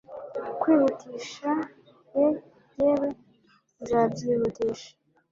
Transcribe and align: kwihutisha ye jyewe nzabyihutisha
kwihutisha 0.59 1.51
ye 2.15 2.27
jyewe 2.73 3.07
nzabyihutisha 3.81 4.89